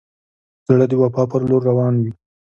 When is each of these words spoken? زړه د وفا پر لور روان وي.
زړه 0.67 0.85
د 0.91 0.93
وفا 1.01 1.23
پر 1.31 1.41
لور 1.49 1.61
روان 1.69 1.95
وي. 2.03 2.11